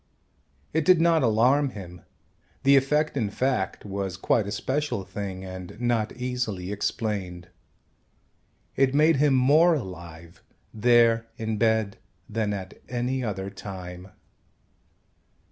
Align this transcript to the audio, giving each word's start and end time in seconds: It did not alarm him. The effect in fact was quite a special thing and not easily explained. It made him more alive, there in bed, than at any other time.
It 0.73 0.83
did 0.83 0.99
not 0.99 1.21
alarm 1.21 1.69
him. 1.77 2.01
The 2.63 2.75
effect 2.75 3.15
in 3.15 3.29
fact 3.29 3.85
was 3.85 4.17
quite 4.17 4.47
a 4.47 4.51
special 4.51 5.03
thing 5.03 5.45
and 5.45 5.79
not 5.79 6.11
easily 6.13 6.71
explained. 6.71 7.49
It 8.75 8.95
made 8.95 9.17
him 9.17 9.35
more 9.35 9.75
alive, 9.75 10.41
there 10.73 11.27
in 11.37 11.57
bed, 11.57 11.99
than 12.27 12.51
at 12.51 12.81
any 12.89 13.23
other 13.23 13.51
time. 13.51 14.07